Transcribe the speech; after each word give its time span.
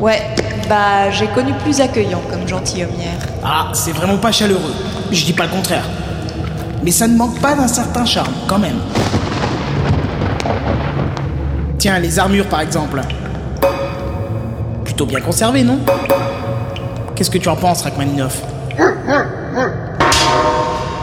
Ouais, 0.00 0.22
bah 0.68 1.10
j'ai 1.10 1.26
connu 1.28 1.52
plus 1.64 1.80
accueillant 1.80 2.20
comme 2.30 2.46
gentilhomme 2.46 2.90
hier. 2.98 3.14
Ah, 3.42 3.68
c'est 3.72 3.92
vraiment 3.92 4.18
pas 4.18 4.30
chaleureux. 4.30 4.74
Je 5.10 5.24
dis 5.24 5.32
pas 5.32 5.44
le 5.44 5.50
contraire. 5.50 5.84
Mais 6.82 6.90
ça 6.90 7.08
ne 7.08 7.16
manque 7.16 7.40
pas 7.40 7.54
d'un 7.54 7.66
certain 7.66 8.04
charme, 8.04 8.32
quand 8.46 8.58
même. 8.58 8.76
Tiens, 11.78 11.98
les 11.98 12.18
armures 12.18 12.46
par 12.46 12.60
exemple. 12.60 13.00
Plutôt 14.84 15.06
bien 15.06 15.20
conservées, 15.20 15.62
non? 15.62 15.78
Qu'est-ce 17.14 17.30
que 17.30 17.38
tu 17.38 17.48
en 17.48 17.56
penses, 17.56 17.82
Rachmaninoff? 17.82 18.42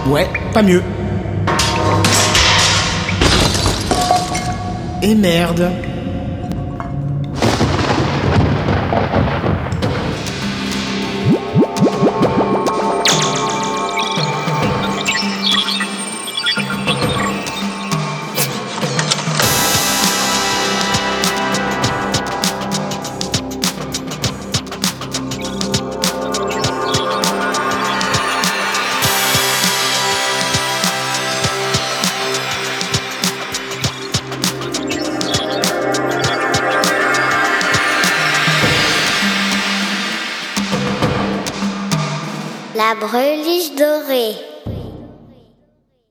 Ouais, 0.08 0.30
pas 0.54 0.62
mieux. 0.62 0.84
Et 5.02 5.16
merde. 5.16 5.72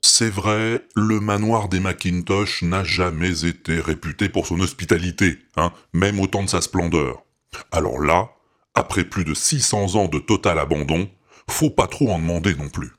C'est 0.03 0.29
vrai, 0.29 0.85
le 0.95 1.21
manoir 1.21 1.71
des 1.71 1.81
Macintosh 1.81 2.62
n'a 2.62 2.84
jamais 2.84 3.47
été 3.47 3.81
réputé 3.81 4.29
pour 4.29 4.47
son 4.47 4.61
hospitalité, 4.61 5.39
hein, 5.57 5.73
même 5.95 6.21
au 6.21 6.27
temps 6.27 6.43
de 6.43 6.51
sa 6.51 6.61
splendeur. 6.61 7.23
Alors 7.71 7.99
là, 7.99 8.29
après 8.75 9.05
plus 9.05 9.25
de 9.25 9.33
600 9.33 9.95
ans 9.95 10.09
de 10.09 10.19
total 10.19 10.59
abandon, 10.59 11.09
faut 11.49 11.71
pas 11.71 11.87
trop 11.87 12.11
en 12.11 12.19
demander 12.19 12.55
non 12.55 12.69
plus. 12.69 12.93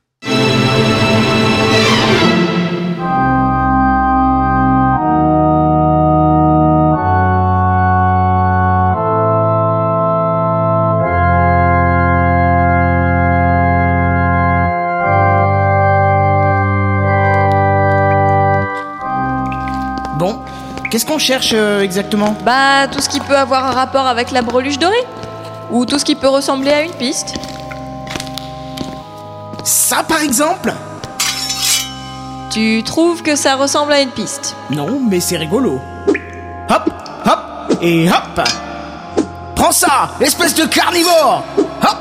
Qu'est-ce 20.94 21.08
qu'on 21.08 21.17
cherche 21.17 21.53
euh, 21.55 21.81
exactement 21.81 22.36
Bah 22.45 22.88
tout 22.88 23.02
ce 23.02 23.09
qui 23.09 23.19
peut 23.19 23.36
avoir 23.36 23.66
un 23.66 23.72
rapport 23.72 24.05
avec 24.05 24.30
la 24.30 24.44
breluche 24.44 24.77
dorée. 24.77 25.03
Ou 25.72 25.88
tout 25.88 25.97
ce 25.97 26.05
qui 26.05 26.13
peut 26.13 26.27
ressembler 26.27 26.69
à 26.69 26.83
une 26.83 26.91
piste. 26.91 27.33
Ça 29.63 30.03
par 30.03 30.22
exemple 30.22 30.72
Tu 32.51 32.84
trouves 32.85 33.23
que 33.23 33.35
ça 33.35 33.56
ressemble 33.56 33.91
à 33.91 34.01
une 34.01 34.12
piste 34.12 34.56
Non, 34.69 35.01
mais 35.09 35.19
c'est 35.19 35.38
rigolo. 35.38 35.81
Hop, 36.69 36.90
hop, 37.25 37.78
et 37.81 38.07
hop 38.07 38.47
Prends 39.56 39.72
ça, 39.72 40.12
espèce 40.22 40.53
de 40.53 40.66
carnivore 40.66 41.44
Hop 41.57 41.97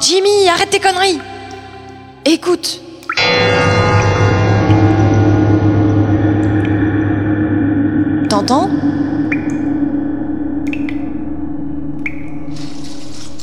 Jimmy, 0.00 0.48
arrête 0.48 0.70
tes 0.70 0.80
conneries 0.80 1.20
Écoute. 2.24 2.80
T'entends 8.30 8.70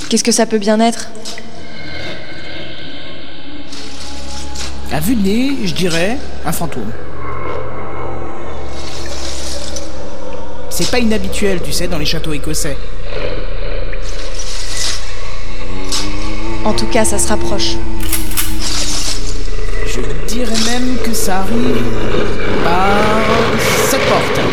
Qu'est-ce 0.10 0.24
que 0.24 0.32
ça 0.32 0.46
peut 0.46 0.60
bien 0.60 0.80
être 0.80 1.10
À 4.94 5.02
vue 5.02 5.16
de 5.16 5.22
nez, 5.24 5.52
je 5.66 5.74
dirais 5.74 6.18
un 6.46 6.54
fantôme. 6.54 6.90
C'est 10.70 10.90
pas 10.90 11.00
inhabituel, 11.00 11.60
tu 11.62 11.74
sais, 11.74 11.90
dans 11.90 11.98
les 11.98 12.06
châteaux 12.06 12.32
écossais. 12.32 12.78
En 16.64 16.72
tout 16.72 16.88
cas, 16.88 17.04
ça 17.04 17.20
se 17.20 17.28
rapproche. 17.28 17.76
Je 19.86 20.00
dirais 20.34 20.56
même 20.66 20.96
que 21.04 21.14
ça 21.14 21.40
arrive 21.40 21.84
par 22.64 23.26
cette 23.90 24.06
porte. 24.08 24.47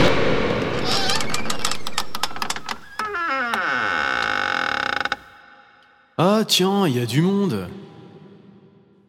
Ah 6.44 6.47
tiens, 6.47 6.87
il 6.87 6.99
y 6.99 7.00
a 7.00 7.06
du 7.06 7.22
monde. 7.22 7.69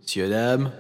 Monsieur, 0.02 0.30
dame. 0.30 0.72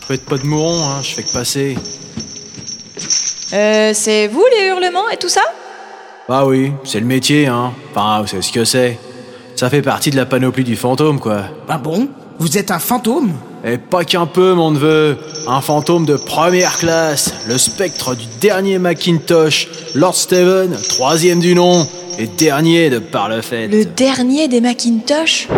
Faites 0.00 0.24
pas 0.24 0.38
de 0.38 0.42
mourons, 0.44 0.82
hein, 0.82 1.02
je 1.04 1.14
fais 1.14 1.22
que 1.22 1.32
passer. 1.32 1.78
Euh, 3.52 3.92
c'est 3.94 4.26
vous 4.26 4.44
les 4.58 4.66
hurlements 4.66 5.08
et 5.10 5.18
tout 5.18 5.28
ça? 5.28 5.42
Ah 6.28 6.44
oui, 6.44 6.72
c'est 6.82 6.98
le 6.98 7.06
métier, 7.06 7.46
hein. 7.46 7.72
Enfin, 7.92 8.22
vous 8.22 8.26
savez 8.26 8.42
ce 8.42 8.50
que 8.50 8.64
c'est. 8.64 8.98
Ça 9.54 9.70
fait 9.70 9.82
partie 9.82 10.10
de 10.10 10.16
la 10.16 10.26
panoplie 10.26 10.64
du 10.64 10.74
fantôme, 10.74 11.20
quoi. 11.20 11.44
Ah 11.68 11.78
bon? 11.78 12.08
Vous 12.40 12.58
êtes 12.58 12.72
un 12.72 12.80
fantôme? 12.80 13.34
Et 13.64 13.78
pas 13.78 14.04
qu'un 14.04 14.26
peu, 14.26 14.54
mon 14.54 14.72
neveu. 14.72 15.16
Un 15.46 15.60
fantôme 15.60 16.06
de 16.06 16.16
première 16.16 16.76
classe. 16.76 17.46
Le 17.46 17.56
spectre 17.56 18.16
du 18.16 18.26
dernier 18.40 18.80
Macintosh. 18.80 19.68
Lord 19.94 20.16
Steven, 20.16 20.76
troisième 20.88 21.38
du 21.38 21.54
nom. 21.54 21.86
Et 22.18 22.26
dernier 22.26 22.90
de 22.90 22.98
par 22.98 23.28
le 23.28 23.40
fait. 23.40 23.68
Le 23.68 23.84
dernier 23.84 24.48
des 24.48 24.60
Macintosh 24.60 25.48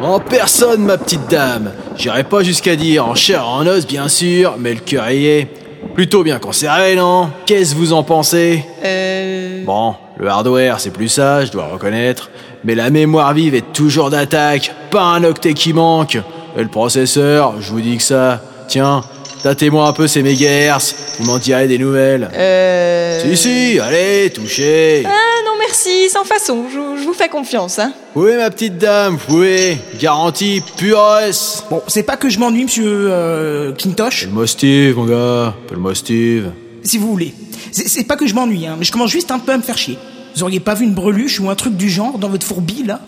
En 0.00 0.20
personne, 0.20 0.84
ma 0.84 0.96
petite 0.96 1.28
dame. 1.28 1.72
J'irai 1.96 2.24
pas 2.24 2.42
jusqu'à 2.42 2.76
dire 2.76 3.06
en 3.06 3.14
chair 3.14 3.40
et 3.40 3.44
en 3.44 3.66
os, 3.66 3.86
bien 3.86 4.08
sûr, 4.08 4.56
mais 4.58 4.72
le 4.74 4.80
cœur 4.80 5.10
y 5.10 5.26
est. 5.26 5.48
Plutôt 5.94 6.22
bien 6.22 6.38
conservé, 6.38 6.94
non? 6.94 7.30
Qu'est-ce 7.46 7.74
que 7.74 7.78
vous 7.78 7.92
en 7.92 8.02
pensez? 8.02 8.64
Euh... 8.84 9.64
Bon, 9.64 9.94
le 10.18 10.28
hardware, 10.28 10.80
c'est 10.80 10.90
plus 10.90 11.08
ça, 11.08 11.44
je 11.44 11.52
dois 11.52 11.68
reconnaître. 11.68 12.30
Mais 12.64 12.74
la 12.74 12.90
mémoire 12.90 13.32
vive 13.32 13.54
est 13.54 13.72
toujours 13.72 14.10
d'attaque, 14.10 14.74
pas 14.90 15.02
un 15.02 15.24
octet 15.24 15.54
qui 15.54 15.72
manque. 15.72 16.16
Et 16.56 16.62
le 16.62 16.68
processeur, 16.68 17.54
je 17.60 17.70
vous 17.70 17.80
dis 17.80 17.96
que 17.96 18.02
ça. 18.02 18.42
Tiens, 18.68 19.02
tâtez-moi 19.42 19.86
un 19.86 19.92
peu 19.92 20.06
ces 20.06 20.22
mégahertz, 20.22 20.96
vous 21.18 21.26
m'en 21.26 21.38
direz 21.38 21.68
des 21.68 21.78
nouvelles. 21.78 22.28
Euh... 22.34 23.20
Si, 23.22 23.36
si, 23.36 23.80
allez, 23.80 24.30
touchez. 24.30 25.04
Ah 25.06 25.36
merci, 25.76 26.08
sans 26.10 26.24
façon, 26.24 26.64
je, 26.72 27.00
je 27.00 27.04
vous 27.06 27.12
fais 27.12 27.28
confiance, 27.28 27.78
hein. 27.78 27.92
Oui, 28.14 28.30
ma 28.36 28.50
petite 28.50 28.78
dame, 28.78 29.18
pouvez. 29.18 29.76
Garantie 30.00 30.62
pure 30.78 31.18
S. 31.18 31.64
Bon, 31.68 31.82
c'est 31.86 32.02
pas 32.02 32.16
que 32.16 32.30
je 32.30 32.38
m'ennuie, 32.38 32.64
monsieur 32.64 32.86
euh, 32.86 33.72
Kintosh, 33.72 34.22
Appelle-moi 34.22 34.46
Steve, 34.46 34.96
mon 34.96 35.04
gars. 35.04 35.54
Appelle-moi 35.66 35.94
Steve. 35.94 36.50
si 36.82 36.96
vous 36.96 37.08
voulez. 37.08 37.34
C'est 37.72 37.88
c'est 37.88 38.04
pas 38.04 38.16
que 38.16 38.26
je 38.26 38.34
m'ennuie, 38.34 38.66
hein, 38.66 38.76
mais 38.78 38.84
je 38.86 38.92
commence 38.92 39.10
juste 39.10 39.30
un 39.30 39.38
peu 39.38 39.52
à 39.52 39.58
me 39.58 39.62
faire 39.62 39.76
chier. 39.76 39.98
Vous 40.34 40.42
auriez 40.42 40.60
pas 40.60 40.74
vu 40.74 40.84
une 40.84 40.94
breluche 40.94 41.40
ou 41.40 41.50
un 41.50 41.54
truc 41.54 41.76
du 41.76 41.90
genre 41.90 42.18
dans 42.18 42.30
votre 42.30 42.46
fourbi, 42.46 42.82
là? 42.84 43.00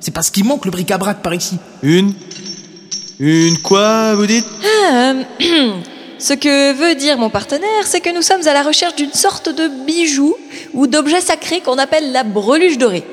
C'est 0.00 0.12
parce 0.12 0.30
qu'il 0.30 0.44
manque 0.44 0.64
le 0.64 0.72
bric-à-brac 0.72 1.22
par 1.22 1.34
ici. 1.34 1.56
Une? 1.82 2.14
Une 3.20 3.58
quoi, 3.58 4.14
vous 4.16 4.26
dites? 4.26 4.46
Euh, 4.92 5.22
Ce 6.18 6.32
que 6.32 6.72
veut 6.72 6.96
dire 6.96 7.16
mon 7.16 7.30
partenaire, 7.30 7.84
c'est 7.84 8.00
que 8.00 8.12
nous 8.12 8.22
sommes 8.22 8.46
à 8.48 8.52
la 8.52 8.64
recherche 8.64 8.96
d'une 8.96 9.12
sorte 9.12 9.48
de 9.48 9.68
bijou 9.86 10.34
ou 10.74 10.86
d'objet 10.86 11.20
sacré 11.20 11.60
qu'on 11.60 11.78
appelle 11.78 12.12
la 12.12 12.24
breluche 12.24 12.78
dorée. 12.78 13.04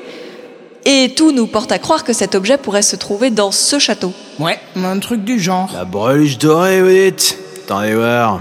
Et 0.84 1.14
tout 1.16 1.32
nous 1.32 1.46
porte 1.46 1.72
à 1.72 1.78
croire 1.78 2.04
que 2.04 2.12
cet 2.12 2.34
objet 2.34 2.58
pourrait 2.58 2.82
se 2.82 2.94
trouver 2.94 3.30
dans 3.30 3.50
ce 3.50 3.78
château. 3.78 4.12
Ouais, 4.38 4.60
un 4.76 4.98
truc 5.00 5.24
du 5.24 5.40
genre. 5.40 5.70
La 5.74 5.84
breluche 5.84 6.38
dorée, 6.38 6.80
vous 6.80 7.10
dites? 7.10 7.38
Attendez 7.64 7.94
voir. 7.94 8.40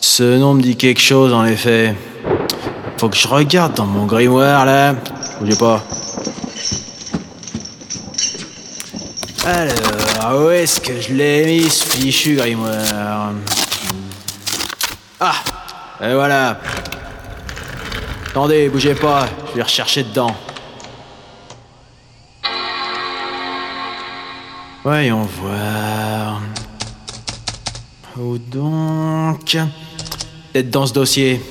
Ce 0.00 0.38
nom 0.38 0.54
me 0.54 0.62
dit 0.62 0.76
quelque 0.76 1.00
chose, 1.00 1.32
en 1.32 1.44
effet. 1.44 1.96
Faut 2.98 3.08
que 3.08 3.16
je 3.16 3.26
regarde 3.26 3.74
dans 3.74 3.86
mon 3.86 4.06
grimoire, 4.06 4.64
là. 4.64 4.94
Bougez 5.40 5.56
pas. 5.56 5.82
Alors, 9.44 10.40
où 10.40 10.50
est-ce 10.50 10.78
que 10.80 11.00
je 11.00 11.12
l'ai 11.14 11.44
mis, 11.44 11.68
ce 11.68 11.84
fichu 11.84 12.36
grimoire? 12.36 13.32
Ah 15.18 15.34
Et 16.00 16.14
voilà. 16.14 16.58
Attendez, 18.32 18.70
bougez 18.70 18.94
pas, 18.94 19.26
je 19.50 19.56
vais 19.56 19.62
rechercher 19.62 20.04
dedans. 20.04 20.34
Voyons 24.82 25.28
voir. 25.38 26.40
Où 28.16 28.38
donc? 28.38 29.58
Peut-être 30.50 30.70
dans 30.70 30.86
ce 30.86 30.94
dossier. 30.94 31.42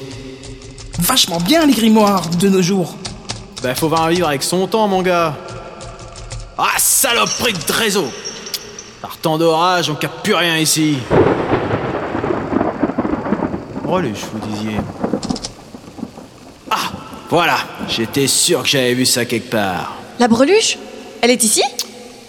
vachement 0.97 1.39
bien 1.39 1.67
les 1.67 1.73
grimoires 1.73 2.27
de 2.39 2.49
nos 2.49 2.63
jours. 2.63 2.95
Bah 3.61 3.75
faut 3.75 3.87
voir 3.87 4.09
vivre 4.09 4.27
avec 4.27 4.41
son 4.41 4.65
temps, 4.65 4.87
mon 4.87 5.03
gars. 5.03 5.37
Ah, 6.57 6.79
saloperie 6.79 7.53
de 7.53 7.73
réseau 7.73 8.11
Par 9.03 9.17
tant 9.17 9.37
d'orage, 9.37 9.91
on 9.91 9.95
capte 9.95 10.23
plus 10.23 10.33
rien 10.33 10.57
ici. 10.57 10.97
Reluche, 13.85 14.25
vous 14.33 14.39
disiez. 14.47 14.77
Voilà, 17.31 17.59
j'étais 17.87 18.27
sûr 18.27 18.63
que 18.63 18.67
j'avais 18.67 18.93
vu 18.93 19.05
ça 19.05 19.23
quelque 19.23 19.51
part. 19.51 19.95
La 20.19 20.27
breluche 20.27 20.77
Elle 21.21 21.31
est 21.31 21.41
ici? 21.45 21.63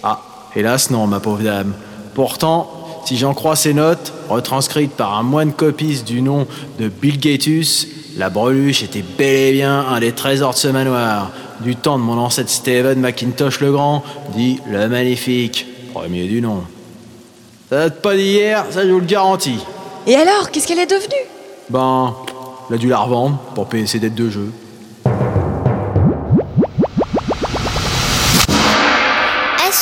Ah, 0.04 0.20
hélas 0.54 0.90
non, 0.90 1.08
ma 1.08 1.18
pauvre 1.18 1.42
dame. 1.42 1.74
Pourtant, 2.14 3.02
si 3.04 3.16
j'en 3.16 3.34
crois 3.34 3.56
ces 3.56 3.74
notes, 3.74 4.12
retranscrites 4.28 4.92
par 4.92 5.18
un 5.18 5.24
moine 5.24 5.54
copiste 5.54 6.06
du 6.06 6.22
nom 6.22 6.46
de 6.78 6.86
Bill 6.86 7.18
Gatus, 7.18 7.88
la 8.16 8.30
breluche 8.30 8.84
était 8.84 9.02
bel 9.02 9.48
et 9.48 9.52
bien 9.54 9.80
un 9.80 9.98
des 9.98 10.12
trésors 10.12 10.52
de 10.52 10.58
ce 10.58 10.68
manoir, 10.68 11.32
du 11.58 11.74
temps 11.74 11.98
de 11.98 12.04
mon 12.04 12.18
ancêtre 12.18 12.50
Stephen 12.50 13.00
McIntosh 13.00 13.58
le 13.58 13.72
Grand, 13.72 14.04
dit 14.36 14.60
le 14.70 14.88
Magnifique, 14.88 15.66
premier 15.92 16.28
du 16.28 16.40
nom. 16.40 16.62
Ça 17.70 17.88
date 17.88 18.02
pas 18.02 18.14
d'hier, 18.14 18.66
ça 18.70 18.86
je 18.86 18.92
vous 18.92 19.00
le 19.00 19.06
garantis. 19.06 19.58
Et 20.06 20.14
alors, 20.14 20.52
qu'est-ce 20.52 20.68
qu'elle 20.68 20.78
est 20.78 20.86
devenue? 20.86 21.26
Ben, 21.70 22.14
il 22.70 22.76
a 22.76 22.78
dû 22.78 22.88
la 22.88 22.98
revendre 22.98 23.38
pour 23.56 23.66
payer 23.66 23.88
ses 23.88 23.98
dettes 23.98 24.14
de 24.14 24.30
jeu. 24.30 24.52